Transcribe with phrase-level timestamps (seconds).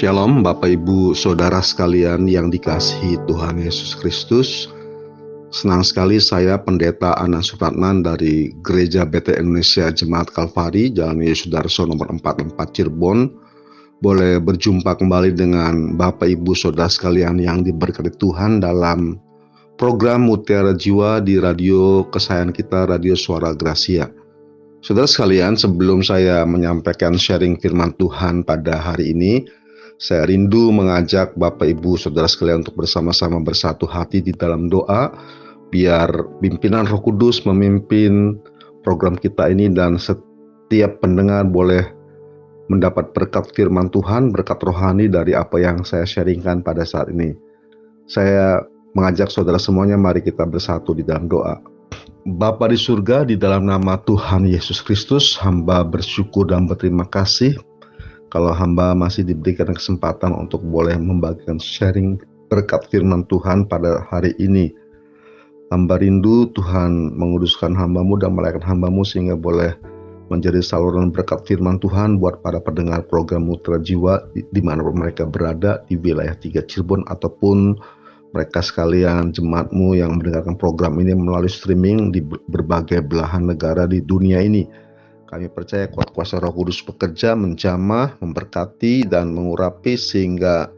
[0.00, 4.72] Shalom Bapak Ibu Saudara sekalian yang dikasihi Tuhan Yesus Kristus
[5.52, 11.84] Senang sekali saya Pendeta Ana Supratman dari Gereja BT Indonesia Jemaat Kalvari Jalan Yesus Darso
[11.84, 13.28] nomor 44 Cirebon
[14.00, 19.20] boleh berjumpa kembali dengan Bapak Ibu Saudara sekalian yang diberkati Tuhan dalam
[19.76, 24.08] program Mutiara Jiwa di radio kesayangan kita Radio Suara Gracia.
[24.80, 29.44] Saudara sekalian, sebelum saya menyampaikan sharing firman Tuhan pada hari ini,
[30.00, 35.12] saya rindu mengajak Bapak Ibu Saudara sekalian untuk bersama-sama bersatu hati di dalam doa
[35.68, 38.40] biar pimpinan Roh Kudus memimpin
[38.80, 41.84] program kita ini dan setiap pendengar boleh
[42.72, 47.36] mendapat berkat firman Tuhan, berkat rohani dari apa yang saya sharingkan pada saat ini.
[48.08, 48.64] Saya
[48.96, 51.60] mengajak saudara semuanya mari kita bersatu di dalam doa.
[52.24, 57.58] Bapa di surga, di dalam nama Tuhan Yesus Kristus, hamba bersyukur dan berterima kasih
[58.30, 64.70] kalau hamba masih diberikan kesempatan untuk boleh membagikan sharing berkat firman Tuhan pada hari ini.
[65.70, 69.74] Hamba rindu Tuhan menguduskan hambamu dan melayakan hambamu sehingga boleh
[70.30, 75.26] menjadi saluran berkat firman Tuhan buat para pendengar program Mutra Jiwa di, di mana mereka
[75.26, 77.78] berada di wilayah tiga Cirebon ataupun
[78.30, 84.38] mereka sekalian jemaatmu yang mendengarkan program ini melalui streaming di berbagai belahan negara di dunia
[84.38, 84.70] ini.
[85.30, 90.74] Kami percaya kuat kuasa roh kudus bekerja menjamah, memberkati, dan mengurapi sehingga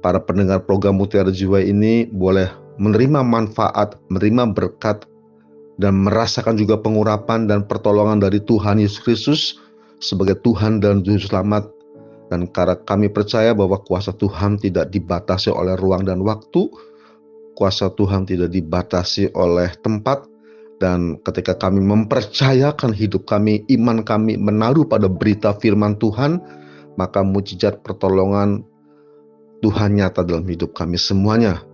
[0.00, 2.48] para pendengar program Mutiara Jiwa ini boleh
[2.80, 5.04] menerima manfaat, menerima berkat,
[5.76, 9.40] dan merasakan juga pengurapan dan pertolongan dari Tuhan Yesus Kristus
[10.00, 11.68] sebagai Tuhan dan Juru Selamat.
[12.32, 16.66] Dan karena kami percaya bahwa kuasa Tuhan tidak dibatasi oleh ruang dan waktu,
[17.54, 20.26] kuasa Tuhan tidak dibatasi oleh tempat,
[20.76, 26.36] dan ketika kami mempercayakan hidup kami, iman kami menaruh pada berita firman Tuhan,
[27.00, 28.60] maka mujizat pertolongan
[29.64, 31.64] Tuhan nyata dalam hidup kami semuanya.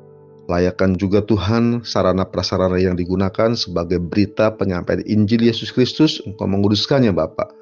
[0.46, 7.14] Layakan juga Tuhan sarana prasarana yang digunakan sebagai berita penyampaian Injil Yesus Kristus, Engkau menguduskannya
[7.14, 7.54] Bapak.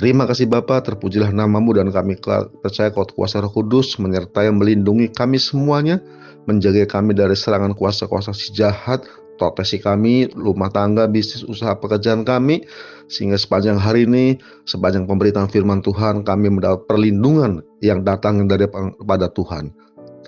[0.00, 2.16] Terima kasih Bapak, terpujilah namamu dan kami
[2.64, 6.00] percaya kau kuasa roh kudus menyertai melindungi kami semuanya,
[6.48, 9.04] menjaga kami dari serangan kuasa-kuasa si jahat,
[9.40, 12.68] profesi kami, rumah tangga, bisnis, usaha pekerjaan kami,
[13.08, 14.36] sehingga sepanjang hari ini,
[14.68, 19.72] sepanjang pemberitaan firman Tuhan, kami mendapat perlindungan yang datang dari kepada Tuhan.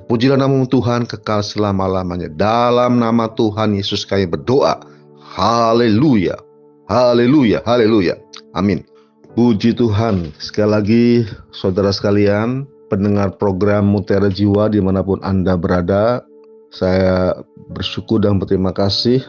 [0.08, 2.32] Pujilah nama Tuhan kekal selama-lamanya.
[2.32, 4.80] Dalam nama Tuhan Yesus kami berdoa.
[5.20, 6.40] Haleluya.
[6.88, 7.60] Haleluya.
[7.68, 8.16] Haleluya.
[8.56, 8.82] Amin.
[9.32, 10.32] Puji Tuhan.
[10.36, 11.04] Sekali lagi,
[11.54, 16.20] saudara sekalian, pendengar program Mutiara Jiwa di mana pun Anda berada,
[16.72, 17.36] saya
[17.76, 19.20] bersyukur dan berterima kasih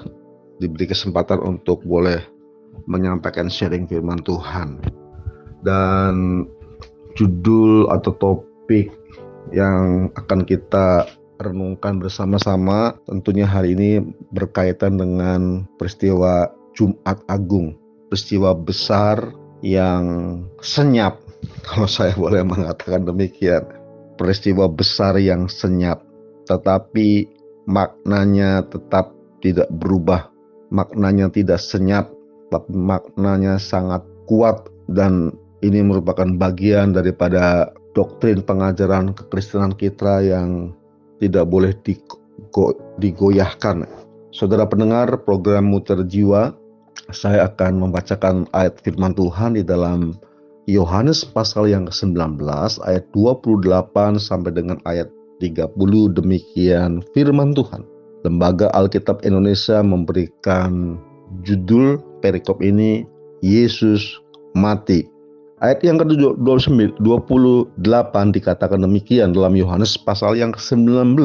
[0.64, 2.24] diberi kesempatan untuk boleh
[2.88, 4.80] menyampaikan sharing firman Tuhan.
[5.64, 6.48] Dan
[7.20, 8.96] judul atau topik
[9.52, 11.06] yang akan kita
[11.44, 14.00] renungkan bersama-sama tentunya hari ini
[14.32, 17.76] berkaitan dengan peristiwa Jumat Agung,
[18.08, 19.20] peristiwa besar
[19.60, 21.20] yang senyap
[21.68, 23.68] kalau saya boleh mengatakan demikian.
[24.14, 26.03] Peristiwa besar yang senyap
[26.48, 27.28] tetapi
[27.68, 30.32] maknanya tetap tidak berubah.
[30.74, 32.10] Maknanya tidak senyap,
[32.50, 40.74] tapi maknanya sangat kuat dan ini merupakan bagian daripada doktrin pengajaran kekristenan kita yang
[41.22, 43.86] tidak boleh digo digoyahkan.
[44.34, 46.58] Saudara pendengar program Muter Jiwa,
[47.14, 50.18] saya akan membacakan ayat firman Tuhan di dalam
[50.66, 52.40] Yohanes pasal yang ke-19
[52.88, 55.12] ayat 28 sampai dengan ayat
[55.44, 55.76] 30
[56.16, 57.84] demikian firman Tuhan.
[58.24, 60.96] Lembaga Alkitab Indonesia memberikan
[61.44, 63.04] judul perikop ini
[63.44, 64.24] Yesus
[64.56, 65.04] mati.
[65.60, 71.20] Ayat yang ke-28 dikatakan demikian dalam Yohanes pasal yang ke-19.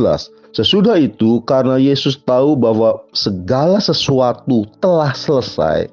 [0.55, 5.91] Sesudah itu karena Yesus tahu bahwa segala sesuatu telah selesai,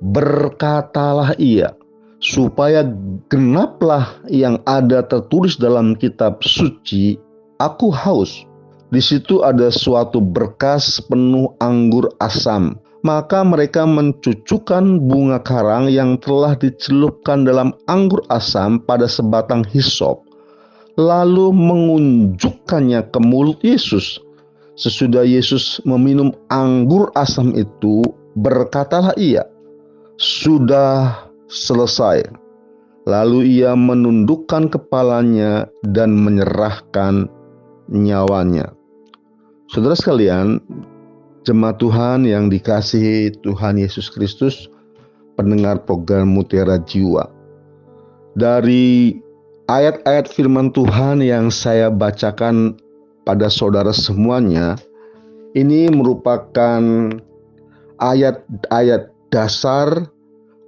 [0.00, 1.76] berkatalah ia,
[2.20, 2.84] supaya
[3.28, 7.20] genaplah yang ada tertulis dalam kitab suci
[7.62, 8.42] Aku haus.
[8.90, 12.74] Di situ ada suatu berkas penuh anggur asam.
[13.06, 20.22] Maka mereka mencucukkan bunga karang yang telah dicelupkan dalam anggur asam pada sebatang hisop,
[20.94, 24.22] lalu mengunjukkannya ke mulut Yesus.
[24.78, 28.06] Sesudah Yesus meminum anggur asam itu,
[28.38, 29.42] berkatalah ia,
[30.14, 32.22] "Sudah selesai."
[33.02, 37.26] Lalu ia menundukkan kepalanya dan menyerahkan
[37.92, 38.72] nyawanya.
[39.68, 40.58] Saudara sekalian,
[41.44, 44.72] jemaat Tuhan yang dikasihi Tuhan Yesus Kristus,
[45.36, 47.28] pendengar program Mutiara Jiwa.
[48.32, 49.20] Dari
[49.68, 52.80] ayat-ayat firman Tuhan yang saya bacakan
[53.28, 54.80] pada saudara semuanya
[55.52, 56.80] ini merupakan
[58.00, 60.08] ayat-ayat dasar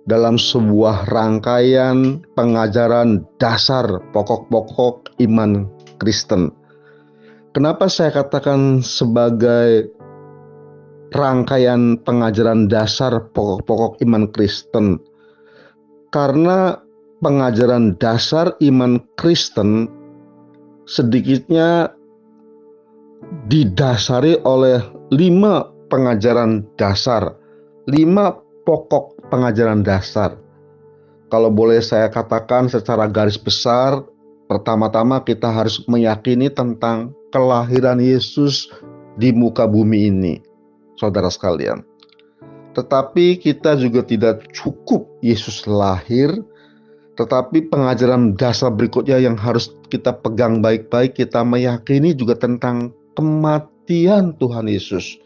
[0.05, 5.65] dalam sebuah rangkaian pengajaran dasar pokok-pokok iman
[5.97, 6.53] Kristen.
[7.55, 9.87] Kenapa saya katakan sebagai
[11.15, 14.99] rangkaian pengajaran dasar pokok-pokok iman Kristen?
[16.11, 16.83] Karena
[17.23, 19.87] pengajaran dasar iman Kristen
[20.91, 21.95] sedikitnya
[23.47, 24.83] didasari oleh
[25.15, 27.39] lima pengajaran dasar,
[27.87, 28.35] lima
[28.67, 30.35] pokok pengajaran dasar.
[31.31, 34.03] Kalau boleh saya katakan secara garis besar,
[34.51, 38.71] pertama-tama kita harus meyakini tentang kelahiran Yesus
[39.19, 40.35] di muka bumi ini,
[40.95, 41.83] saudara sekalian.
[42.79, 46.31] Tetapi kita juga tidak cukup Yesus lahir,
[47.19, 54.71] tetapi pengajaran dasar berikutnya yang harus kita pegang baik-baik, kita meyakini juga tentang kematian Tuhan
[54.71, 55.19] Yesus.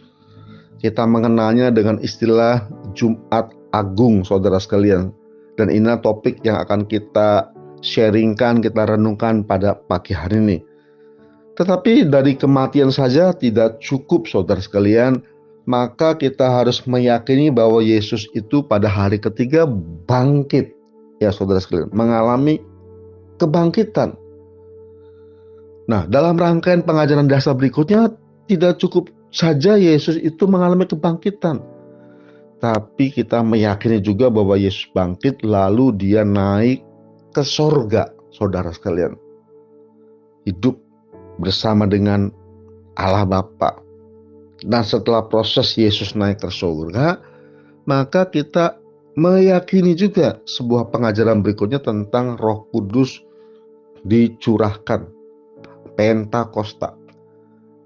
[0.80, 5.12] Kita mengenalnya dengan istilah Jumat Agung, saudara sekalian.
[5.58, 7.50] Dan ini topik yang akan kita
[7.82, 10.58] sharingkan, kita renungkan pada pagi hari ini.
[11.58, 15.18] Tetapi dari kematian saja tidak cukup, saudara sekalian.
[15.68, 19.68] Maka kita harus meyakini bahwa Yesus itu pada hari ketiga
[20.08, 20.72] bangkit
[21.20, 22.62] ya saudara sekalian, mengalami
[23.36, 24.16] kebangkitan.
[25.90, 28.08] Nah, dalam rangkaian pengajaran dasar berikutnya
[28.48, 31.60] tidak cukup saja Yesus itu mengalami kebangkitan.
[32.64, 36.80] Tapi kita meyakini juga bahwa Yesus bangkit lalu dia naik
[37.36, 39.20] ke sorga, saudara sekalian.
[40.48, 40.80] Hidup
[41.38, 42.30] bersama dengan
[42.98, 43.78] Allah Bapa.
[44.58, 47.22] Dan setelah proses Yesus naik ke sorga,
[47.86, 48.74] maka kita
[49.14, 53.22] meyakini juga sebuah pengajaran berikutnya tentang Roh Kudus
[54.02, 55.06] dicurahkan
[55.94, 56.98] Pentakosta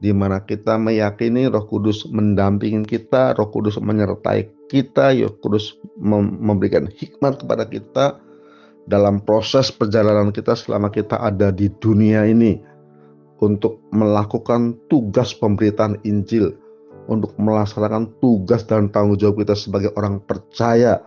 [0.02, 5.78] di mana kita meyakini Roh Kudus mendampingi kita, Roh Kudus menyertai kita, Roh Kudus
[6.43, 8.19] memberikan hikmat kepada kita
[8.90, 12.58] dalam proses perjalanan kita selama kita ada di dunia ini
[13.42, 16.54] untuk melakukan tugas pemberitaan Injil,
[17.10, 21.02] untuk melaksanakan tugas dan tanggung jawab kita sebagai orang percaya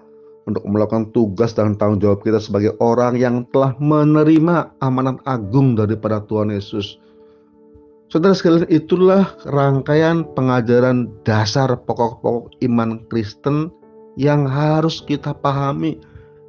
[0.46, 6.22] untuk melakukan tugas dan tanggung jawab kita sebagai orang yang telah menerima amanat agung daripada
[6.28, 7.02] Tuhan Yesus.
[8.14, 13.74] Saudara sekalian, itulah rangkaian pengajaran dasar pokok-pokok iman Kristen
[14.14, 15.98] yang harus kita pahami,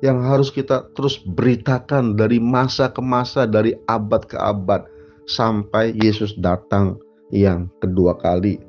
[0.04, 4.84] yang harus kita terus beritakan dari masa ke masa, dari abad ke abad,
[5.26, 6.98] sampai Yesus datang
[7.34, 8.62] yang kedua kali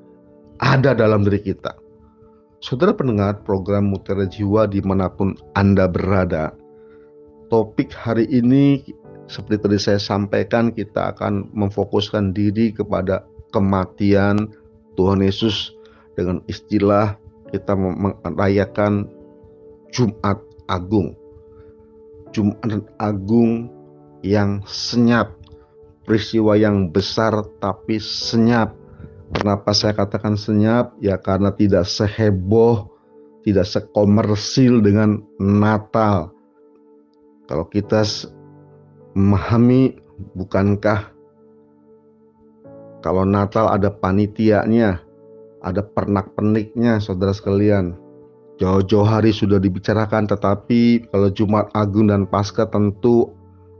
[0.58, 1.78] ada dalam diri kita.
[2.58, 6.58] Saudara pendengar program Mutiara Jiwa di mana pun Anda berada,
[7.54, 8.82] topik hari ini
[9.30, 14.50] seperti tadi saya sampaikan kita akan memfokuskan diri kepada kematian
[14.98, 15.78] Tuhan Yesus
[16.18, 17.14] dengan istilah
[17.54, 19.06] kita merayakan
[19.94, 21.14] Jumat Agung.
[22.34, 23.70] Jumat Agung
[24.26, 25.37] yang senyap,
[26.08, 28.88] peristiwa yang besar tapi senyap
[29.28, 30.96] Kenapa saya katakan senyap?
[31.04, 32.88] Ya karena tidak seheboh,
[33.44, 36.32] tidak sekomersil dengan Natal.
[37.48, 38.08] Kalau kita
[39.12, 40.00] memahami,
[40.36, 41.12] bukankah
[43.04, 45.04] kalau Natal ada panitianya,
[45.60, 48.00] ada pernak-perniknya, saudara sekalian.
[48.58, 53.37] Jauh-jauh hari sudah dibicarakan, tetapi kalau Jumat Agung dan Paskah tentu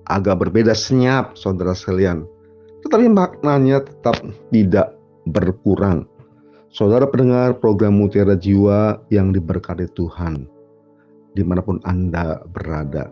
[0.08, 2.24] agak berbeda senyap, saudara sekalian.
[2.84, 4.96] Tetapi maknanya tetap tidak
[5.28, 6.08] berkurang.
[6.72, 10.48] Saudara pendengar program Mutiara Jiwa yang diberkati Tuhan,
[11.36, 13.12] di mana pun Anda berada,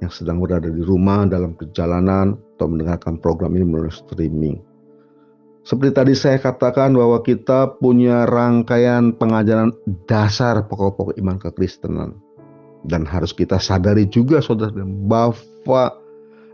[0.00, 4.60] yang sedang berada di rumah, dalam perjalanan, atau mendengarkan program ini melalui streaming.
[5.60, 9.76] Seperti tadi saya katakan bahwa kita punya rangkaian pengajaran
[10.08, 12.16] dasar pokok-pokok iman kekristenan.
[12.80, 15.99] Dan harus kita sadari juga saudara bahwa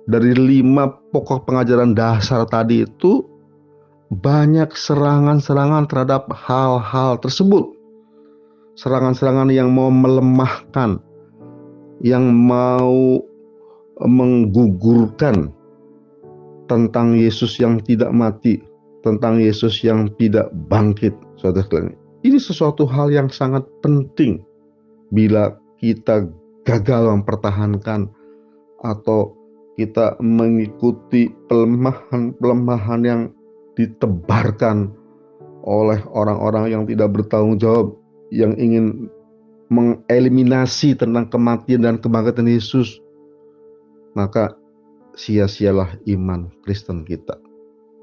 [0.06, 3.26] dari lima pokok pengajaran dasar tadi itu
[4.10, 7.74] banyak serangan-serangan terhadap hal-hal tersebut.
[8.78, 11.02] Serangan-serangan yang mau melemahkan,
[12.04, 13.18] yang mau
[13.98, 15.50] menggugurkan
[16.70, 18.62] tentang Yesus yang tidak mati,
[19.02, 21.16] tentang Yesus yang tidak bangkit.
[21.40, 21.90] Saudara
[22.26, 24.42] ini sesuatu hal yang sangat penting
[25.14, 26.26] bila kita
[26.66, 28.10] gagal mempertahankan
[28.82, 29.35] atau
[29.76, 33.22] kita mengikuti pelemahan-pelemahan yang
[33.76, 34.88] ditebarkan
[35.68, 37.92] oleh orang-orang yang tidak bertanggung jawab
[38.32, 39.12] yang ingin
[39.68, 43.04] mengeliminasi tentang kematian dan kebangkitan Yesus
[44.16, 44.56] maka
[45.12, 47.36] sia-sialah iman Kristen kita.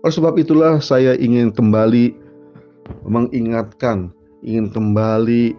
[0.05, 2.13] Oleh sebab itulah saya ingin kembali
[3.07, 4.13] mengingatkan,
[4.45, 5.55] ingin kembali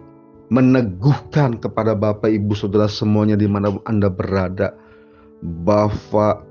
[0.53, 4.77] meneguhkan kepada Bapak Ibu Saudara semuanya di mana Anda berada
[5.65, 6.41] bahwa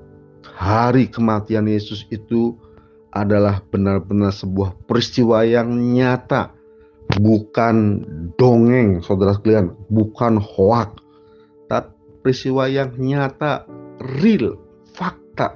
[0.55, 2.55] hari kematian Yesus itu
[3.15, 6.51] adalah benar-benar sebuah peristiwa yang nyata,
[7.19, 8.03] bukan
[8.35, 10.99] dongeng, saudara sekalian, bukan hoak,
[11.71, 11.91] tapi
[12.23, 13.63] peristiwa yang nyata,
[14.19, 14.59] real,
[14.95, 15.55] fakta,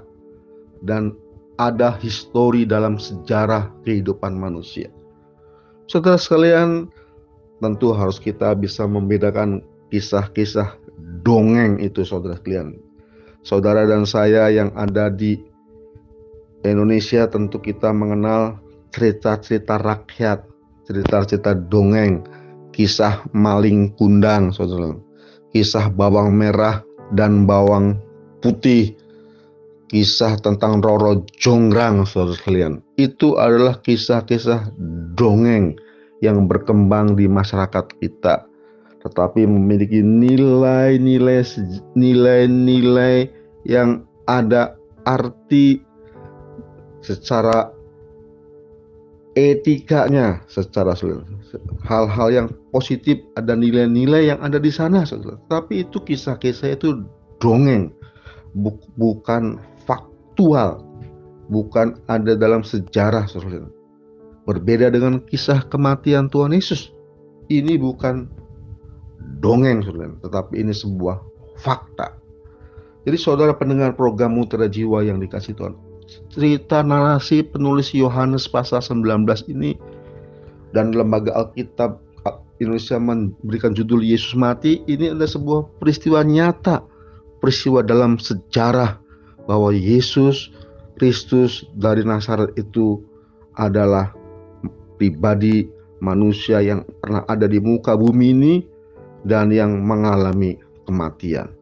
[0.84, 1.15] dan
[1.60, 4.88] ada histori dalam sejarah kehidupan manusia.
[5.91, 6.88] Saudara sekalian,
[7.60, 9.60] tentu harus kita bisa membedakan
[9.91, 10.79] kisah-kisah
[11.27, 12.88] dongeng itu saudara sekalian.
[13.50, 15.41] Saudara dan saya yang ada di
[16.62, 18.62] Indonesia tentu kita mengenal
[18.94, 20.46] cerita-cerita rakyat,
[20.86, 22.22] cerita-cerita dongeng,
[22.70, 24.94] kisah maling kundang, saudara,
[25.50, 26.86] kisah bawang merah
[27.18, 27.98] dan bawang
[28.46, 28.94] putih,
[29.89, 32.86] kisah tentang Roro Jonggrang, saudara sekalian.
[33.01, 34.77] Itu adalah kisah-kisah
[35.18, 35.74] dongeng
[36.22, 38.46] yang berkembang di masyarakat kita,
[39.01, 41.41] tetapi memiliki nilai-nilai
[41.98, 43.38] nilai-nilai
[43.70, 44.74] yang ada
[45.06, 45.86] arti
[47.06, 47.70] secara
[49.38, 50.98] etikanya secara
[51.86, 55.06] hal-hal yang positif ada nilai-nilai yang ada di sana
[55.48, 57.06] tapi itu kisah-kisah itu
[57.38, 57.94] dongeng
[58.98, 60.82] bukan faktual
[61.54, 63.30] bukan ada dalam sejarah
[64.50, 66.90] berbeda dengan kisah kematian Tuhan Yesus.
[67.54, 68.26] Ini bukan
[69.42, 69.86] dongeng
[70.26, 71.22] tetapi ini sebuah
[71.62, 72.18] fakta
[73.08, 75.75] jadi saudara pendengar program Mutiara Jiwa yang dikasih Tuhan
[76.34, 79.77] cerita narasi penulis Yohanes pasal 19 ini
[80.74, 82.01] dan lembaga Alkitab
[82.60, 86.84] Indonesia memberikan judul Yesus mati ini adalah sebuah peristiwa nyata
[87.39, 89.00] peristiwa dalam sejarah
[89.48, 90.51] bahwa Yesus
[91.00, 93.00] Kristus dari Nazaret itu
[93.56, 94.12] adalah
[95.00, 95.72] pribadi
[96.03, 98.53] manusia yang pernah ada di muka bumi ini
[99.24, 101.59] dan yang mengalami kematian.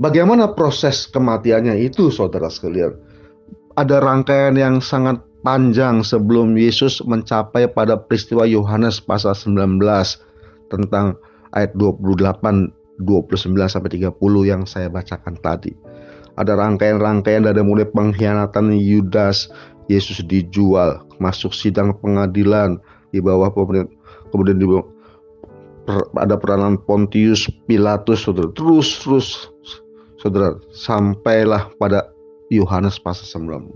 [0.00, 2.96] Bagaimana proses kematiannya itu saudara sekalian?
[3.80, 9.80] ada rangkaian yang sangat panjang sebelum Yesus mencapai pada peristiwa Yohanes pasal 19
[10.68, 11.16] tentang
[11.54, 14.12] ayat 28 29 sampai 30
[14.44, 15.72] yang saya bacakan tadi.
[16.36, 19.48] Ada rangkaian-rangkaian dari mulai pengkhianatan Yudas,
[19.88, 22.76] Yesus dijual, masuk sidang pengadilan
[23.08, 23.88] di bawah pemerintah,
[24.28, 24.84] kemudian di bawah,
[26.20, 28.28] ada peranan Pontius Pilatus.
[28.28, 29.26] Terus terus
[30.20, 32.12] saudara sampailah pada
[32.52, 33.72] Yohanes pasal 19.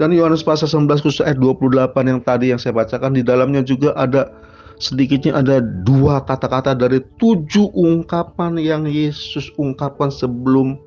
[0.00, 3.92] Dan Yohanes pasal 19 khusus ayat 28 yang tadi yang saya bacakan di dalamnya juga
[3.98, 4.32] ada
[4.80, 10.80] sedikitnya ada dua kata-kata dari tujuh ungkapan yang Yesus ungkapkan sebelum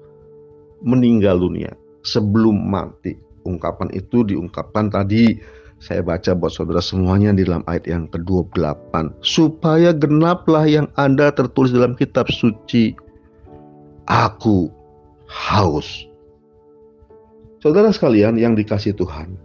[0.82, 3.14] meninggal dunia, sebelum mati.
[3.46, 5.38] Ungkapan itu diungkapkan tadi
[5.84, 9.20] saya baca buat saudara semuanya di dalam ayat yang ke-28.
[9.20, 12.96] Supaya genaplah yang ada tertulis dalam kitab suci.
[14.08, 14.68] Aku
[15.28, 16.08] haus.
[17.64, 19.40] Saudara sekalian yang dikasih Tuhan.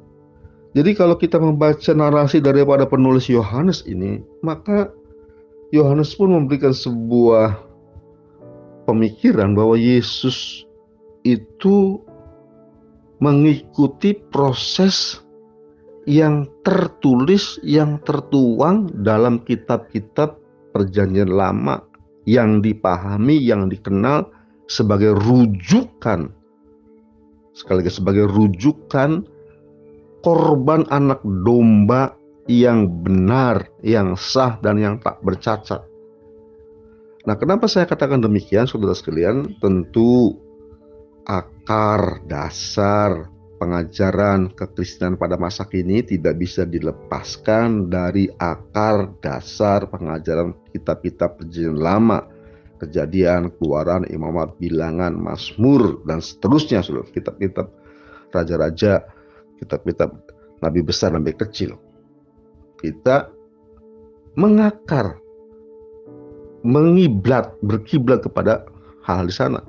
[0.74, 4.90] Jadi kalau kita membaca narasi daripada penulis Yohanes ini, maka
[5.70, 7.56] Yohanes pun memberikan sebuah
[8.84, 10.66] pemikiran bahwa Yesus
[11.22, 12.02] itu
[13.18, 15.22] mengikuti proses
[16.08, 20.40] yang tertulis, yang tertuang dalam kitab-kitab
[20.72, 21.84] Perjanjian Lama
[22.24, 24.37] yang dipahami, yang dikenal
[24.68, 26.30] sebagai rujukan
[27.56, 29.26] sekali lagi sebagai rujukan
[30.22, 32.14] korban anak domba
[32.48, 35.84] yang benar, yang sah dan yang tak bercacat.
[37.28, 39.60] Nah, kenapa saya katakan demikian, saudara sekalian?
[39.60, 40.32] Tentu
[41.28, 43.28] akar dasar
[43.60, 52.24] pengajaran kekristenan pada masa kini tidak bisa dilepaskan dari akar dasar pengajaran kitab-kitab perjanjian lama
[52.78, 57.68] kejadian, keluaran, imamat, bilangan, masmur, dan seterusnya seluruh kitab-kitab
[58.30, 59.04] raja-raja,
[59.58, 60.14] kitab-kitab
[60.62, 61.76] nabi besar, nabi kecil.
[62.78, 63.28] Kita
[64.38, 65.18] mengakar,
[66.62, 68.64] mengiblat, berkiblat kepada
[69.02, 69.60] hal, -hal di sana.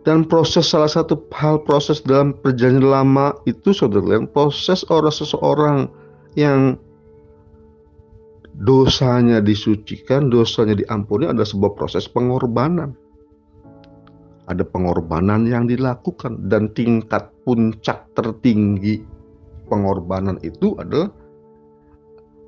[0.00, 5.78] Dan proses salah satu hal proses dalam perjanjian lama itu saudara proses orang seseorang
[6.40, 6.80] yang
[8.58, 12.96] dosanya disucikan, dosanya diampuni ada sebuah proses pengorbanan.
[14.50, 18.98] Ada pengorbanan yang dilakukan dan tingkat puncak tertinggi
[19.70, 21.14] pengorbanan itu adalah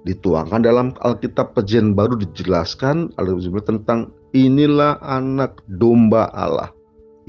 [0.03, 3.15] dituangkan dalam Alkitab Perjanjian Baru dijelaskan
[3.63, 6.75] tentang inilah anak domba Allah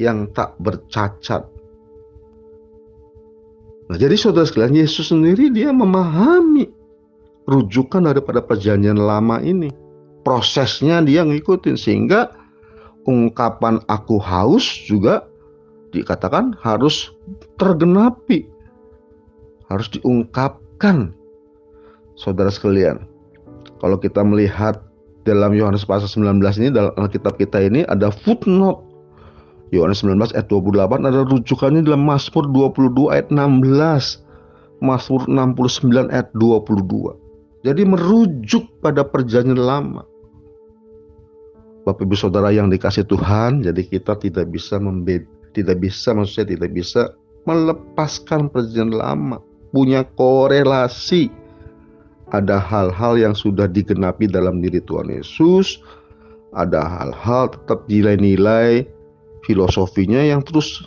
[0.02, 1.54] yang tak bercacat
[3.94, 6.72] Nah, jadi saudara sekalian, Yesus sendiri dia memahami
[7.50, 9.72] rujukan daripada perjanjian lama ini.
[10.24, 12.32] Prosesnya dia ngikutin sehingga
[13.04, 15.28] ungkapan aku haus juga
[15.92, 17.12] dikatakan harus
[17.60, 18.48] tergenapi.
[19.68, 21.12] Harus diungkapkan.
[22.14, 23.04] Saudara sekalian,
[23.82, 24.80] kalau kita melihat
[25.28, 28.94] dalam Yohanes pasal 19 ini dalam Alkitab kita ini ada footnote
[29.74, 34.22] Yohanes 19 ayat 28 ada rujukannya dalam Mazmur 22 ayat 16.
[34.86, 37.23] Mazmur 69 ayat 22.
[37.64, 40.04] Jadi merujuk pada perjanjian lama.
[41.84, 46.72] Bapak Ibu Saudara yang dikasih Tuhan, jadi kita tidak bisa membed tidak bisa maksudnya tidak
[46.76, 47.14] bisa
[47.48, 49.40] melepaskan perjanjian lama.
[49.72, 51.32] Punya korelasi.
[52.34, 55.78] Ada hal-hal yang sudah digenapi dalam diri Tuhan Yesus,
[56.58, 58.90] ada hal-hal tetap nilai-nilai
[59.46, 60.82] filosofinya yang terus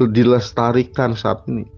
[0.00, 1.68] dilestarikan saat ini.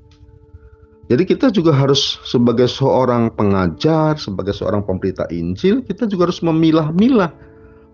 [1.10, 7.34] Jadi kita juga harus sebagai seorang pengajar, sebagai seorang pemberita Injil, kita juga harus memilah-milah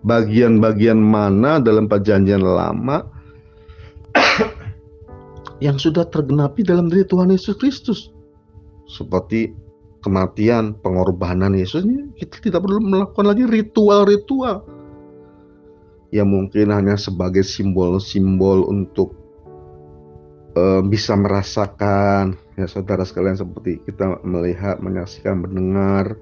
[0.05, 3.03] bagian-bagian mana dalam perjanjian lama
[5.65, 7.99] yang sudah tergenapi dalam diri Tuhan Yesus Kristus.
[8.87, 9.51] Seperti
[10.05, 11.83] kematian, pengorbanan Yesus,
[12.15, 14.63] kita tidak perlu melakukan lagi ritual-ritual
[16.09, 19.18] yang mungkin hanya sebagai simbol-simbol untuk
[20.57, 26.17] uh, bisa merasakan ya saudara sekalian seperti kita melihat menyaksikan mendengar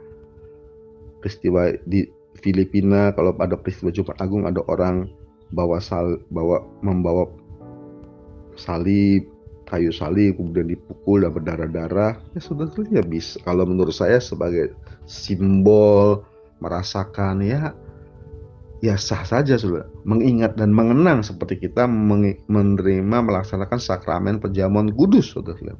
[1.22, 2.07] peristiwa di
[2.38, 3.12] Filipina.
[3.13, 5.10] Kalau pada peristiwa Jumat Agung ada orang
[5.51, 7.27] bawa sal bawa membawa
[8.60, 9.27] salib
[9.67, 12.19] kayu salib kemudian dipukul dan berdarah-darah.
[12.36, 13.38] Ya saudara sekalian ya bisa.
[13.43, 16.24] Kalau menurut saya sebagai simbol
[16.63, 17.75] merasakan ya
[18.85, 21.89] ya sah saja sudah mengingat dan mengenang seperti kita
[22.45, 25.73] menerima melaksanakan sakramen perjamuan kudus saudara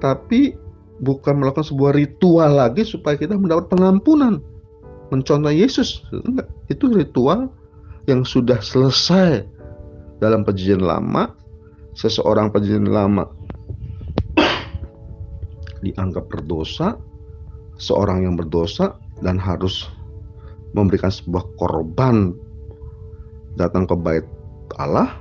[0.00, 0.56] tapi
[1.02, 4.42] bukan melakukan sebuah ritual lagi supaya kita mendapat pengampunan
[5.12, 6.48] mencontoh Yesus enggak.
[6.72, 7.52] Itu ritual
[8.08, 9.44] yang sudah selesai
[10.18, 11.36] dalam perjanjian lama.
[11.92, 13.28] Seseorang perjanjian lama
[15.84, 16.96] dianggap berdosa
[17.76, 19.92] seorang yang berdosa dan harus
[20.72, 22.32] memberikan sebuah korban
[23.56, 24.24] datang ke bait
[24.80, 25.12] Allah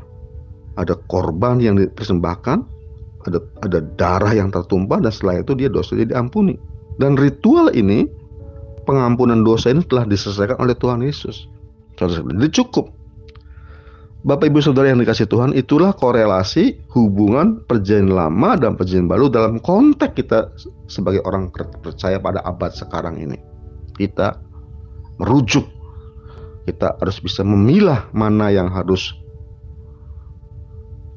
[0.79, 2.63] ada korban yang dipersembahkan
[3.27, 6.57] ada ada darah yang tertumpah dan setelah itu dia dosanya diampuni.
[6.97, 8.09] Dan ritual ini
[8.85, 11.45] pengampunan dosa ini telah diselesaikan oleh Tuhan Yesus.
[11.97, 12.89] Jadi cukup.
[14.21, 19.57] Bapak Ibu Saudara yang dikasih Tuhan, itulah korelasi hubungan perjanjian lama dan perjanjian baru dalam
[19.57, 20.53] konteks kita
[20.85, 21.49] sebagai orang
[21.81, 23.37] percaya pada abad sekarang ini.
[23.97, 24.37] Kita
[25.21, 25.69] merujuk.
[26.65, 29.13] Kita harus bisa memilah mana yang harus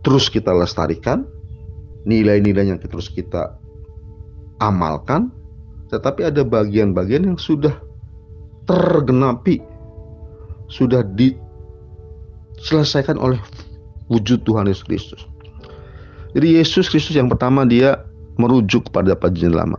[0.05, 1.25] terus kita lestarikan,
[2.05, 3.57] nilai-nilai yang terus kita
[4.61, 5.33] amalkan,
[5.89, 7.73] tetapi ada bagian-bagian yang sudah
[8.69, 9.65] tergenapi,
[10.69, 13.41] sudah diselesaikan oleh
[14.13, 15.25] wujud Tuhan Yesus Kristus.
[16.37, 18.05] Jadi Yesus Kristus yang pertama dia
[18.37, 19.79] merujuk kepada perjanjian lama.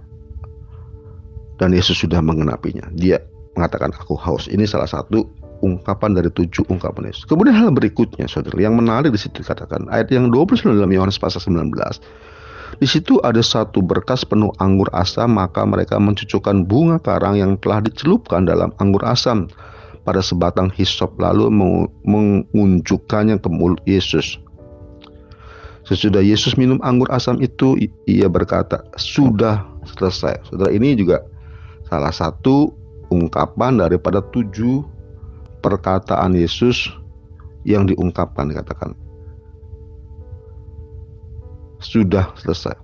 [1.56, 2.84] Dan Yesus sudah mengenapinya.
[2.92, 3.16] Dia
[3.56, 4.52] mengatakan aku haus.
[4.52, 5.26] Ini salah satu
[5.64, 7.26] ungkapan dari tujuh ungkapan Yesus.
[7.26, 11.42] Kemudian hal berikutnya, saudara, yang menarik di situ dikatakan ayat yang 29 dalam Yohanes pasal
[11.42, 11.72] 19.
[12.76, 17.80] Di situ ada satu berkas penuh anggur asam, maka mereka mencucukkan bunga karang yang telah
[17.80, 19.48] dicelupkan dalam anggur asam
[20.04, 21.48] pada sebatang hisop lalu
[22.04, 24.38] mengunjukkannya ke mulut Yesus.
[25.86, 27.78] Sesudah Yesus minum anggur asam itu,
[28.10, 31.22] ia berkata, "Sudah selesai." Saudara, ini juga
[31.86, 32.74] salah satu
[33.12, 34.86] ungkapan daripada tujuh
[35.62, 36.94] perkataan Yesus
[37.66, 38.94] yang diungkapkan dikatakan
[41.82, 42.78] sudah selesai.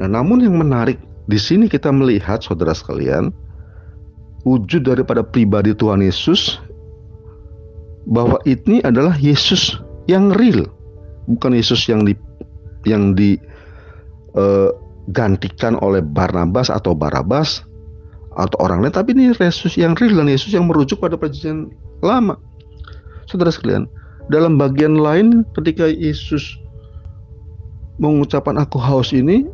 [0.00, 3.32] Nah, namun yang menarik di sini kita melihat saudara sekalian
[4.44, 6.60] wujud daripada pribadi Tuhan Yesus
[8.04, 10.68] bahwa ini adalah Yesus yang real,
[11.24, 12.12] bukan Yesus yang di
[12.84, 13.40] yang digantikan
[15.80, 17.64] uh, oleh Barnabas atau Barabas
[18.34, 21.70] atau orang lain, tapi ini Yesus yang real dan Yesus yang merujuk pada perjanjian
[22.02, 22.38] lama.
[23.30, 23.86] Saudara sekalian,
[24.28, 26.58] dalam bagian lain ketika Yesus
[28.02, 29.46] mengucapkan aku haus ini,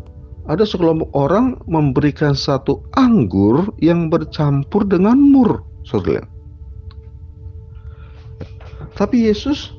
[0.49, 6.25] ada sekelompok orang memberikan satu anggur yang bercampur dengan mur, saudara.
[8.97, 9.77] Tapi Yesus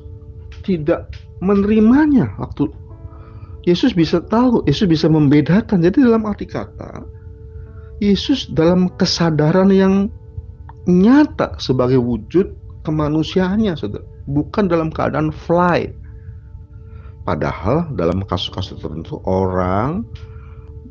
[0.62, 1.10] tidak
[1.42, 2.70] menerimanya waktu
[3.62, 5.82] Yesus bisa tahu, Yesus bisa membedakan.
[5.86, 7.06] Jadi dalam arti kata,
[8.02, 10.10] Yesus dalam kesadaran yang
[10.90, 12.50] nyata sebagai wujud
[12.82, 14.02] kemanusiaannya, saudara.
[14.26, 15.86] bukan dalam keadaan fly.
[17.22, 20.02] Padahal dalam kasus-kasus tertentu orang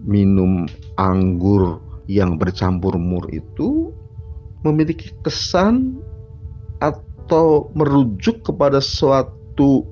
[0.08, 0.64] minum
[0.96, 3.92] anggur yang bercampur mur itu
[4.64, 6.00] memiliki kesan
[6.80, 9.84] atau merujuk kepada suatu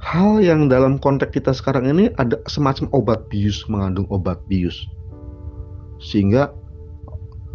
[0.00, 4.84] hal yang dalam konteks kita sekarang ini ada semacam obat bius mengandung obat bius
[5.98, 6.52] sehingga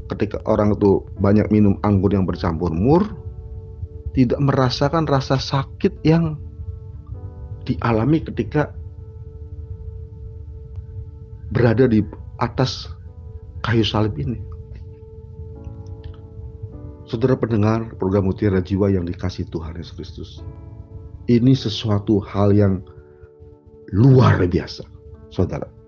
[0.09, 3.05] ketika orang itu banyak minum anggur yang bercampur mur
[4.17, 6.35] tidak merasakan rasa sakit yang
[7.63, 8.73] dialami ketika
[11.53, 12.01] berada di
[12.41, 12.89] atas
[13.61, 14.41] kayu salib ini.
[17.09, 20.29] Saudara pendengar program Mutiara Jiwa yang dikasih Tuhan Yesus Kristus.
[21.25, 22.85] Ini sesuatu hal yang
[23.93, 24.85] luar biasa,
[25.33, 25.78] saudara.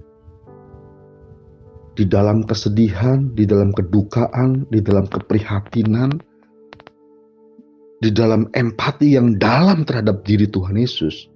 [2.02, 6.18] Di dalam kesedihan, di dalam kedukaan, di dalam keprihatinan,
[8.02, 11.30] di dalam empati yang dalam terhadap diri Tuhan Yesus,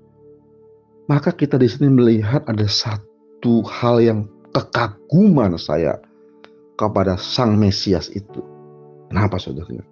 [1.05, 4.19] maka kita di sini melihat ada satu hal yang
[4.57, 6.01] kekaguman saya
[6.81, 8.41] kepada Sang Mesias itu.
[9.13, 9.85] Kenapa saudara?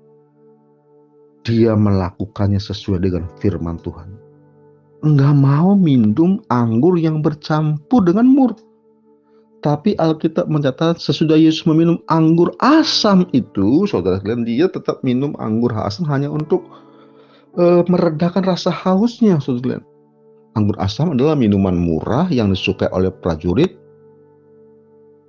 [1.43, 4.09] dia melakukannya sesuai dengan firman Tuhan.
[5.03, 8.55] Enggak mau minum anggur yang bercampur dengan mur.
[9.63, 15.71] Tapi Alkitab mencatat sesudah Yesus meminum anggur asam itu, saudara sekalian, dia tetap minum anggur
[15.71, 16.67] asam hanya untuk
[17.55, 19.83] uh, meredakan rasa hausnya, saudara sekalian.
[20.59, 23.79] Anggur asam adalah minuman murah yang disukai oleh prajurit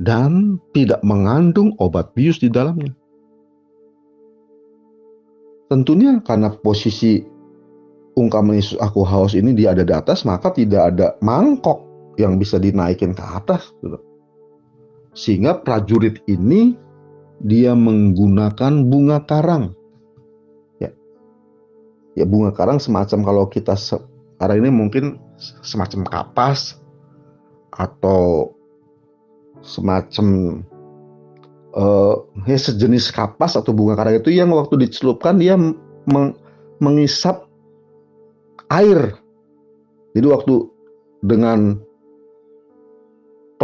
[0.03, 2.91] dan tidak mengandung obat bius di dalamnya.
[5.71, 7.23] Tentunya karena posisi
[8.19, 11.87] ungkapan Yesus aku haus ini dia ada di atas, maka tidak ada mangkok
[12.19, 13.71] yang bisa dinaikin ke atas.
[13.79, 14.14] Gitu.
[15.15, 16.75] Sehingga prajurit ini
[17.43, 19.75] dia menggunakan bunga karang.
[20.83, 20.91] Ya,
[22.19, 25.05] ya bunga karang semacam kalau kita sekarang ini mungkin
[25.63, 26.79] semacam kapas
[27.75, 28.55] atau
[29.63, 30.61] semacam
[31.75, 36.35] uh, ya sejenis kapas atau bunga karang itu yang waktu dicelupkan dia meng,
[36.79, 37.47] mengisap
[38.71, 39.19] air.
[40.15, 40.55] Jadi waktu
[41.27, 41.83] dengan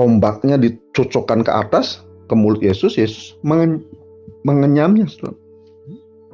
[0.00, 3.84] tombaknya dicocokkan ke atas ke mulut Yesus, Yesus mengen,
[4.48, 5.04] mengenyamnya,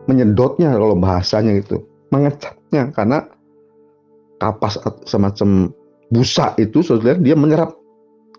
[0.06, 1.82] menyedotnya kalau bahasanya itu,
[2.14, 3.26] mengecapnya karena
[4.38, 5.74] kapas semacam
[6.14, 7.74] busa itu, saudara, dia menyerap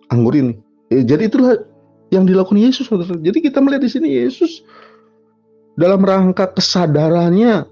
[0.08, 0.56] anggur ini.
[0.88, 1.60] Eh, jadi itulah
[2.16, 3.20] yang dilakukan Yesus saudara.
[3.20, 4.64] Jadi kita melihat di sini Yesus
[5.76, 7.68] dalam rangka kesadarannya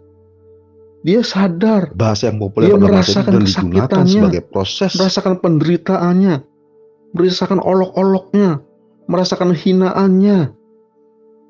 [1.07, 1.95] dia sadar.
[1.95, 4.91] Bahasa yang populer dia merasakan kesakitannya sebagai proses.
[4.99, 6.54] merasakan penderitaannya
[7.15, 8.59] merasakan olok-oloknya
[9.07, 10.51] merasakan hinaannya.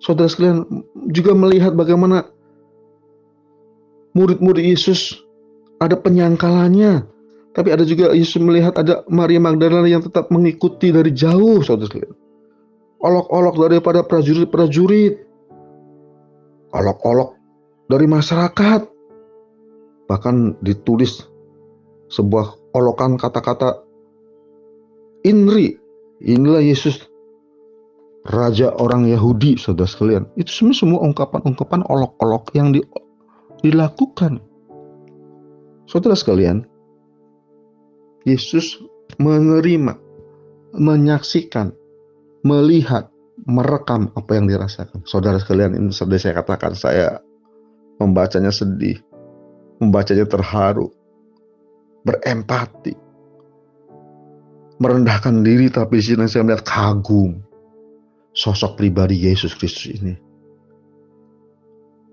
[0.03, 0.63] Saudara sekalian
[1.09, 2.29] juga melihat bagaimana
[4.13, 5.17] murid-murid Yesus
[5.81, 7.15] ada penyangkalannya
[7.55, 12.11] tapi ada juga Yesus melihat ada Maria Magdalena yang tetap mengikuti dari jauh saudara sekalian.
[12.99, 15.23] Olok-olok daripada prajurit-prajurit,
[16.75, 17.39] olok-olok
[17.87, 18.81] dari masyarakat,
[20.11, 21.23] bahkan ditulis
[22.11, 23.84] sebuah olokan kata-kata
[25.25, 25.73] Inri,
[26.21, 27.01] inilah Yesus
[28.25, 30.25] Raja orang Yahudi, saudara sekalian.
[30.37, 32.81] Itu semua semua ungkapan-ungkapan olok-olok yang di,
[33.61, 34.41] dilakukan.
[35.85, 36.65] Saudara sekalian,
[38.25, 38.81] Yesus
[39.21, 39.93] menerima,
[40.73, 41.69] menyaksikan
[42.45, 43.09] melihat,
[43.45, 45.01] merekam apa yang dirasakan.
[45.05, 47.21] Saudara sekalian, ini sudah saya katakan, saya
[48.01, 49.01] membacanya sedih,
[49.81, 50.93] membacanya terharu,
[52.05, 52.93] berempati,
[54.81, 57.39] merendahkan diri, tapi di sini saya melihat kagum
[58.35, 60.13] sosok pribadi Yesus Kristus ini.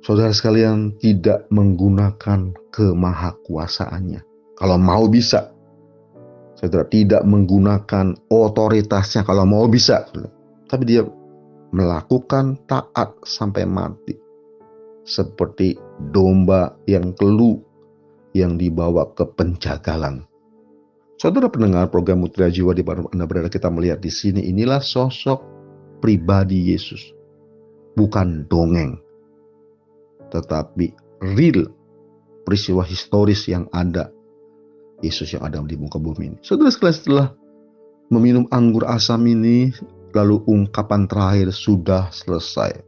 [0.03, 4.21] Saudara sekalian tidak menggunakan kemahakuasaannya.
[4.59, 5.55] Kalau mau bisa,
[6.63, 10.07] saudara tidak menggunakan otoritasnya kalau mau bisa
[10.71, 11.03] tapi dia
[11.75, 14.15] melakukan taat sampai mati
[15.03, 15.75] seperti
[16.15, 17.59] domba yang kelu
[18.33, 20.23] yang dibawa ke penjagalan.
[21.23, 25.39] Saudara pendengar program Mutiara Jiwa di mana Anda berada kita melihat di sini inilah sosok
[26.03, 27.15] pribadi Yesus.
[27.95, 28.99] Bukan dongeng.
[30.35, 30.91] Tetapi
[31.23, 31.71] real
[32.43, 34.11] peristiwa historis yang ada
[34.99, 36.39] Yesus yang ada di muka bumi ini.
[36.43, 37.29] Saudara sekalian setelah
[38.11, 39.71] meminum anggur asam ini,
[40.19, 42.83] lalu ungkapan terakhir sudah selesai.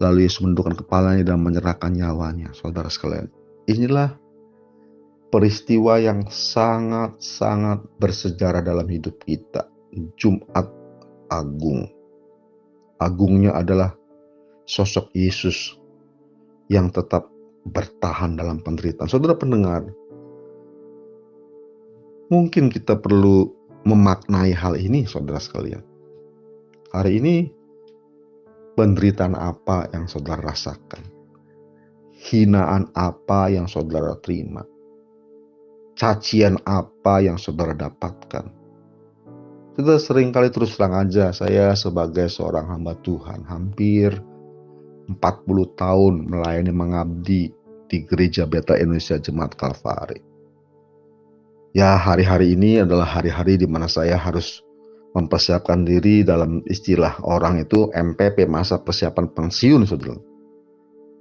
[0.00, 2.56] Lalu Yesus menundukkan kepalanya dan menyerahkan nyawanya.
[2.56, 3.28] Saudara sekalian,
[3.68, 4.21] inilah
[5.32, 9.64] peristiwa yang sangat-sangat bersejarah dalam hidup kita.
[10.20, 10.68] Jumat
[11.32, 11.88] Agung.
[13.00, 13.96] Agungnya adalah
[14.68, 15.80] sosok Yesus
[16.68, 17.32] yang tetap
[17.64, 19.08] bertahan dalam penderitaan.
[19.08, 19.88] Saudara pendengar,
[22.28, 23.48] mungkin kita perlu
[23.88, 25.82] memaknai hal ini, saudara sekalian.
[26.92, 27.36] Hari ini,
[28.76, 31.02] penderitaan apa yang saudara rasakan?
[32.22, 34.62] Hinaan apa yang saudara terima?
[35.92, 38.48] Cacian apa yang saudara dapatkan?
[40.00, 44.20] Sering kali terus terang aja, saya sebagai seorang hamba Tuhan, hampir
[45.08, 45.18] 40
[45.80, 47.52] tahun melayani mengabdi
[47.88, 50.32] di Gereja Beta Indonesia Jemaat Kalvari
[51.72, 54.60] Ya, hari-hari ini adalah hari-hari di mana saya harus
[55.16, 60.20] mempersiapkan diri dalam istilah orang itu MPP masa persiapan pensiun, saudara.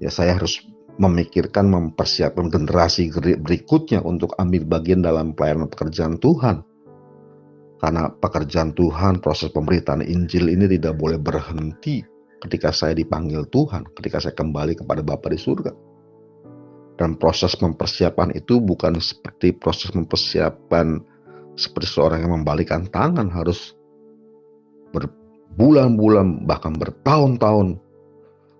[0.03, 0.59] Ya, saya harus
[0.99, 6.65] memikirkan mempersiapkan generasi berikutnya untuk ambil bagian dalam pelayanan pekerjaan Tuhan.
[7.81, 12.05] Karena pekerjaan Tuhan, proses pemberitaan Injil ini tidak boleh berhenti
[12.41, 15.73] ketika saya dipanggil Tuhan, ketika saya kembali kepada Bapa di surga.
[16.99, 21.01] Dan proses mempersiapkan itu bukan seperti proses mempersiapkan
[21.57, 23.73] seperti seorang yang membalikan tangan harus
[24.93, 27.81] berbulan-bulan bahkan bertahun-tahun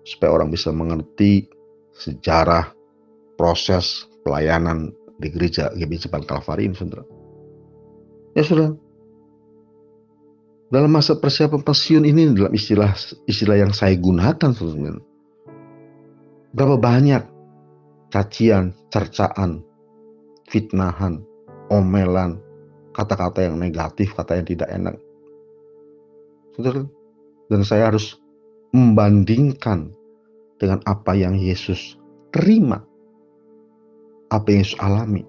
[0.02, 1.46] supaya orang bisa mengerti
[1.96, 2.72] sejarah
[3.36, 7.04] proses pelayanan di gereja GBI Jepang Kalvari ini, saudara.
[8.32, 8.74] Ya, saudara.
[10.72, 12.96] Dalam masa persiapan pensiun ini dalam istilah
[13.28, 15.00] istilah yang saya gunakan, saudara.
[16.52, 17.22] Berapa banyak
[18.12, 19.64] cacian, cercaan,
[20.48, 21.24] fitnahan,
[21.72, 22.40] omelan,
[22.92, 24.96] kata-kata yang negatif, kata yang tidak enak.
[26.56, 26.84] Saudara,
[27.48, 28.20] dan saya harus
[28.72, 29.92] membandingkan
[30.62, 31.98] dengan apa yang Yesus
[32.30, 32.86] terima,
[34.30, 35.26] apa yang Yesus alami.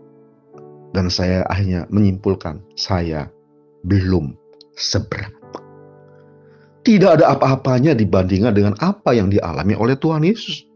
[0.94, 3.34] Dan saya akhirnya menyimpulkan, saya
[3.82, 4.38] belum
[4.78, 5.58] seberapa.
[6.86, 10.70] Tidak ada apa-apanya dibandingkan dengan apa yang dialami oleh Tuhan Yesus.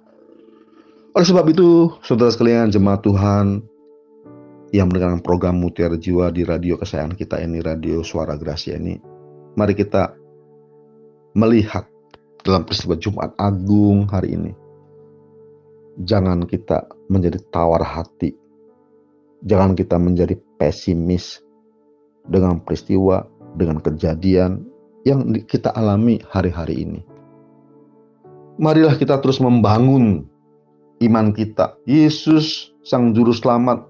[1.13, 3.62] Oleh sebab itu, saudara sekalian jemaat Tuhan
[4.74, 8.98] yang mendengarkan program Mutiara Jiwa di radio kesayangan kita ini, radio Suara Gracia ini,
[9.54, 10.17] mari kita
[11.38, 11.86] melihat
[12.43, 14.54] dalam peristiwa Jumat Agung hari ini.
[16.04, 18.36] Jangan kita menjadi tawar hati.
[19.45, 21.41] Jangan kita menjadi pesimis
[22.26, 23.26] dengan peristiwa,
[23.58, 24.65] dengan kejadian
[25.08, 27.02] yang kita alami hari-hari ini.
[28.58, 30.26] Marilah kita terus membangun
[31.02, 31.78] iman kita.
[31.86, 33.86] Yesus sang juru selamat,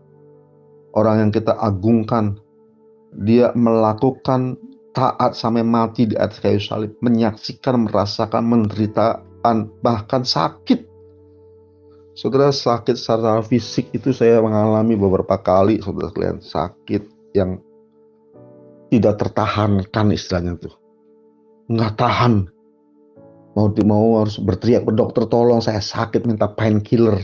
[0.95, 2.35] orang yang kita agungkan,
[3.15, 4.59] dia melakukan
[4.97, 10.89] taat sampai mati di atas kayu salib, menyaksikan, merasakan menderitaan, bahkan sakit.
[12.17, 17.03] Saudara sakit secara fisik itu saya mengalami beberapa kali, saudara sekalian, sakit
[17.37, 17.61] yang
[18.89, 20.73] tidak tertahankan istilahnya tuh.
[21.69, 22.49] Nggak tahan.
[23.53, 27.21] Mau mau harus berteriak ke dokter tolong saya sakit minta painkiller.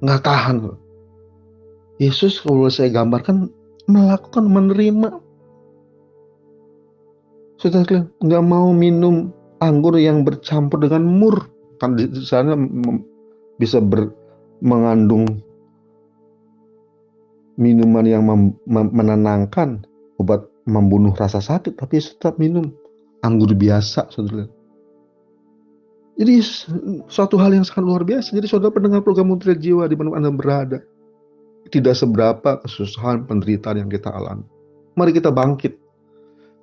[0.00, 0.56] Nggak tahan.
[2.00, 3.52] Yesus kalau saya gambarkan
[3.84, 5.29] melakukan menerima
[7.60, 7.84] sudah
[8.24, 9.28] nggak mau minum
[9.60, 11.44] anggur yang bercampur dengan mur
[11.76, 12.56] kan di sana
[13.60, 14.08] bisa ber,
[14.64, 15.28] mengandung
[17.60, 18.24] minuman yang
[18.64, 19.84] menenangkan
[20.16, 22.72] obat membunuh rasa sakit tapi tetap minum
[23.20, 24.48] anggur biasa saudara
[26.20, 26.44] jadi
[27.08, 28.36] suatu hal yang sangat luar biasa.
[28.36, 30.84] Jadi saudara pendengar program Mutiara Jiwa di mana Anda berada.
[31.72, 34.44] Tidak seberapa kesusahan penderitaan yang kita alami.
[35.00, 35.80] Mari kita bangkit.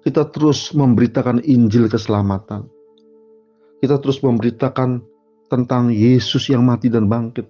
[0.08, 2.64] Kita terus memberitakan Injil keselamatan.
[3.84, 5.04] Kita terus memberitakan
[5.52, 7.44] tentang Yesus yang mati dan bangkit.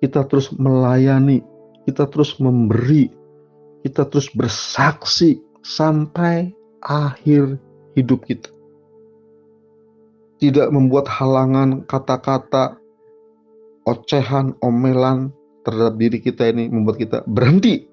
[0.00, 1.44] Kita terus melayani,
[1.84, 3.12] kita terus memberi,
[3.84, 7.60] kita terus bersaksi sampai akhir
[7.92, 8.56] hidup kita
[10.36, 12.76] tidak membuat halangan kata-kata
[13.88, 15.32] ocehan, omelan
[15.64, 17.88] terhadap diri kita ini membuat kita berhenti.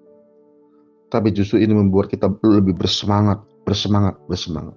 [1.08, 4.76] Tapi justru ini membuat kita lebih bersemangat, bersemangat, bersemangat.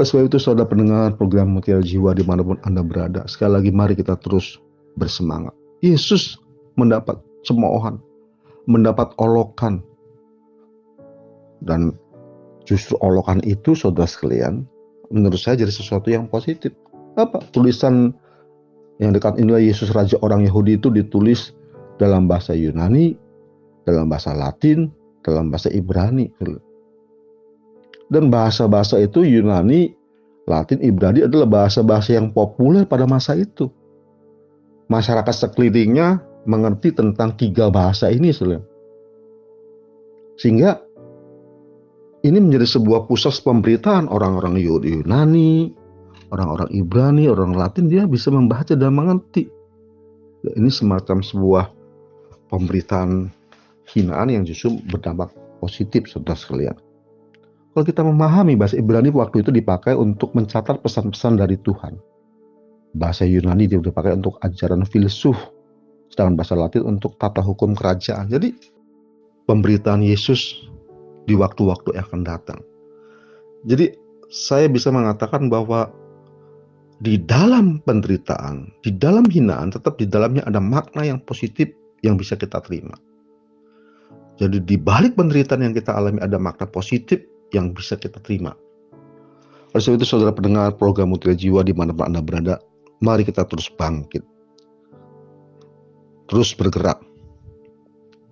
[0.00, 3.28] Sebab itu saudara pendengar program Mutiara Jiwa di mana pun Anda berada.
[3.28, 4.56] Sekali lagi mari kita terus
[4.96, 5.52] bersemangat.
[5.84, 6.40] Yesus
[6.80, 8.00] mendapat cemoohan,
[8.64, 9.84] mendapat olokan.
[11.60, 11.92] Dan
[12.64, 14.64] justru olokan itu saudara sekalian
[15.12, 16.72] menurut saya jadi sesuatu yang positif.
[17.20, 17.44] Apa?
[17.52, 18.16] Tulisan
[19.04, 21.52] yang dekat inilah Yesus Raja orang Yahudi itu ditulis
[22.00, 23.12] dalam bahasa Yunani,
[23.84, 24.88] dalam bahasa Latin,
[25.20, 26.32] dalam bahasa Ibrani.
[28.10, 29.94] Dan bahasa-bahasa itu Yunani,
[30.50, 33.70] Latin, Ibrani adalah bahasa-bahasa yang populer pada masa itu.
[34.90, 36.18] Masyarakat sekelilingnya
[36.50, 38.34] mengerti tentang tiga bahasa ini,
[40.34, 40.82] Sehingga
[42.26, 45.70] ini menjadi sebuah pusat pemberitaan orang-orang Yunani,
[46.34, 49.46] orang-orang Ibrani, orang Latin dia bisa membaca dan mengerti.
[50.40, 51.64] Ini semacam sebuah
[52.50, 53.30] pemberitaan
[53.94, 56.89] hinaan yang justru berdampak positif saudara sekalian.
[57.70, 61.94] Kalau kita memahami bahasa Ibrani waktu itu dipakai untuk mencatat pesan-pesan dari Tuhan.
[62.98, 65.38] Bahasa Yunani dia dipakai untuk ajaran filsuf,
[66.10, 68.26] sedangkan bahasa Latin untuk tata hukum kerajaan.
[68.26, 68.50] Jadi
[69.46, 70.66] pemberitaan Yesus
[71.30, 72.60] di waktu-waktu yang akan datang.
[73.70, 73.94] Jadi
[74.26, 75.94] saya bisa mengatakan bahwa
[76.98, 81.70] di dalam penderitaan, di dalam hinaan, tetap di dalamnya ada makna yang positif
[82.02, 82.98] yang bisa kita terima.
[84.42, 87.20] Jadi di balik penderitaan yang kita alami ada makna positif
[87.54, 88.54] yang bisa kita terima.
[89.70, 92.58] Oleh sebab itu saudara pendengar program Mutiara Jiwa di mana Anda berada,
[92.98, 94.22] mari kita terus bangkit.
[96.26, 96.98] Terus bergerak.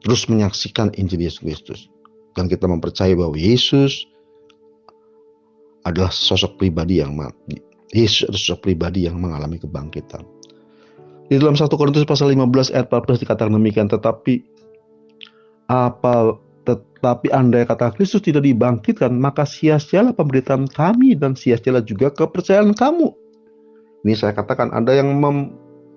[0.03, 1.81] Terus menyaksikan Injil Yesus Kristus.
[2.35, 4.07] Dan kita mempercayai bahwa Yesus
[5.83, 7.59] adalah sosok pribadi yang mati.
[7.95, 10.23] Yesus adalah sosok pribadi yang mengalami kebangkitan.
[11.29, 14.43] Di dalam 1 Korintus pasal 15 ayat 14 dikatakan demikian, tetapi
[15.69, 22.77] apa tetapi andai kata Kristus tidak dibangkitkan, maka sia-sialah pemberitaan kami dan sia-sialah juga kepercayaan
[22.77, 23.09] kamu.
[24.05, 25.17] Ini saya katakan ada yang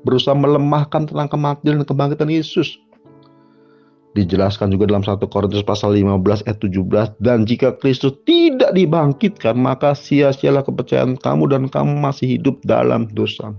[0.08, 2.80] berusaha melemahkan tentang kematian dan kebangkitan Yesus.
[4.12, 9.96] Dijelaskan juga dalam 1 Korintus pasal 15 ayat 17 dan jika Kristus tidak dibangkitkan maka
[9.96, 13.56] sia-sialah kepercayaan kamu dan kamu masih hidup dalam dosa.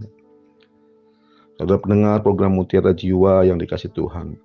[1.57, 4.37] Saudara pendengar program Mutiara Jiwa yang dikasih Tuhan.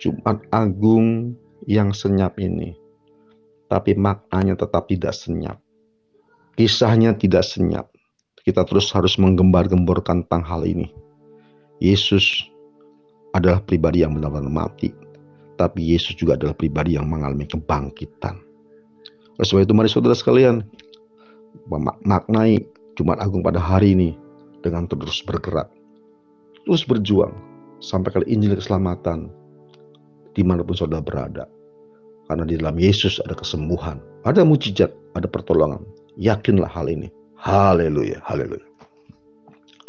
[0.00, 2.76] Jumat Agung yang senyap ini.
[3.70, 5.58] Tapi maknanya tetap tidak senyap.
[6.58, 7.86] Kisahnya tidak senyap.
[8.40, 10.90] Kita terus harus menggembar-gemborkan tentang hal ini.
[11.78, 12.50] Yesus
[13.32, 14.90] adalah pribadi yang benar-benar mati.
[15.56, 18.40] Tapi Yesus juga adalah pribadi yang mengalami kebangkitan.
[19.36, 20.64] Oleh sebab itu mari saudara sekalian
[21.68, 22.60] memaknai
[22.96, 24.10] Jumat Agung pada hari ini
[24.60, 25.68] dengan terus bergerak.
[26.64, 27.32] Terus berjuang
[27.80, 29.32] sampai kali Injil keselamatan
[30.34, 31.44] di mana pun saudara berada.
[32.30, 35.82] Karena di dalam Yesus ada kesembuhan, ada mujizat, ada pertolongan.
[36.14, 37.10] Yakinlah hal ini.
[37.34, 38.62] Haleluya, haleluya.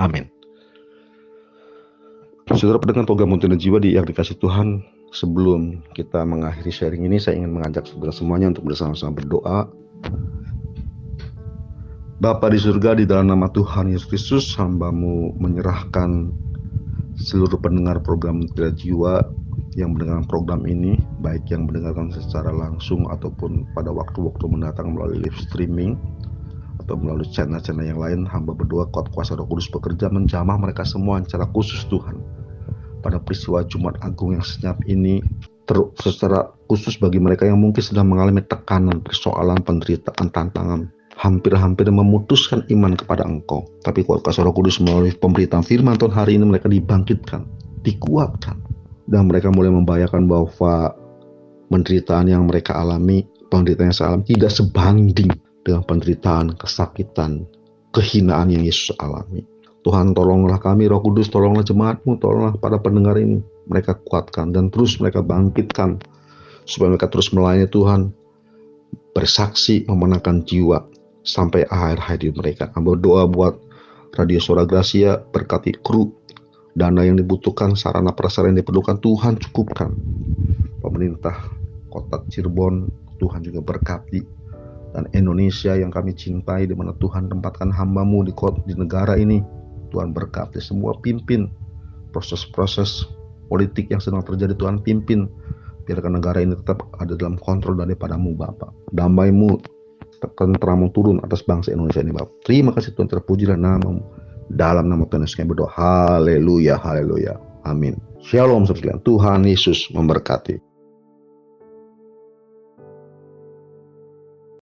[0.01, 0.25] Amin.
[2.51, 4.81] Saudara pendengar program Muntah Jiwa di yang dikasih Tuhan,
[5.13, 9.69] sebelum kita mengakhiri sharing ini, saya ingin mengajak saudara semuanya untuk bersama-sama berdoa.
[12.21, 16.33] Bapa di surga, di dalam nama Tuhan Yesus Kristus, hambamu menyerahkan
[17.21, 19.21] seluruh pendengar program Muntah Jiwa
[19.79, 25.39] yang mendengarkan program ini, baik yang mendengarkan secara langsung ataupun pada waktu-waktu mendatang melalui live
[25.39, 25.95] streaming
[26.83, 31.23] atau melalui channel-channel yang lain, hamba berdoa kuat kuasa roh kudus bekerja menjamah mereka semua
[31.23, 32.19] secara khusus Tuhan.
[33.01, 35.23] Pada peristiwa Jumat Agung yang senyap ini,
[35.65, 42.65] ter secara khusus bagi mereka yang mungkin sedang mengalami tekanan, persoalan, penderitaan, tantangan, hampir-hampir memutuskan
[42.69, 43.65] iman kepada Engkau.
[43.85, 47.45] Tapi kuat kuasa roh kudus melalui pemberitaan firman Tuhan hari ini mereka dibangkitkan,
[47.81, 48.57] dikuatkan,
[49.11, 50.95] dan mereka mulai membayangkan bahwa
[51.67, 55.29] penderitaan yang mereka alami, penderitaan yang saya alami tidak sebanding
[55.67, 57.43] dengan penderitaan, kesakitan,
[57.91, 59.43] kehinaan yang Yesus alami.
[59.83, 63.43] Tuhan tolonglah kami, Roh Kudus tolonglah jemaatmu, tolonglah para pendengar ini.
[63.67, 65.99] Mereka kuatkan dan terus mereka bangkitkan
[66.65, 68.13] supaya mereka terus melayani Tuhan,
[69.11, 70.85] bersaksi memenangkan jiwa
[71.25, 72.69] sampai akhir hidup mereka.
[72.77, 73.57] Ambil doa buat
[74.15, 76.13] Radio Suara Gracia, berkati kru
[76.75, 79.91] dana yang dibutuhkan, sarana prasarana yang diperlukan Tuhan cukupkan.
[80.81, 81.35] Pemerintah
[81.91, 82.87] kota Cirebon,
[83.19, 84.23] Tuhan juga berkati.
[84.91, 88.33] Dan Indonesia yang kami cintai di mana Tuhan tempatkan hambamu di
[88.67, 89.39] di negara ini.
[89.91, 91.51] Tuhan berkati semua pimpin.
[92.11, 93.07] Proses-proses
[93.47, 95.31] politik yang sedang terjadi Tuhan pimpin.
[95.87, 98.71] Biarkan negara ini tetap ada dalam kontrol daripadamu Bapak.
[98.91, 99.59] Damaimu
[100.35, 102.35] tenteramu turun atas bangsa Indonesia ini Bapak.
[102.43, 104.20] Terima kasih Tuhan terpujilah namamu
[104.51, 105.71] dalam nama Tuhan Yesus kami berdoa.
[105.71, 107.39] Haleluya, haleluya.
[107.63, 107.97] Amin.
[108.21, 109.01] Shalom sekalian.
[109.01, 110.70] Tuhan Yesus memberkati.